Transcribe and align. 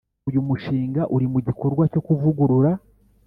Uyu 0.29 0.41
mushinga 0.47 1.01
uri 1.15 1.27
mu 1.33 1.39
gikorwa 1.47 1.83
cyo 1.91 2.01
kuvugurura 2.05 2.71